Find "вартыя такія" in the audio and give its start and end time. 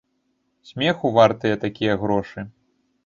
1.17-1.93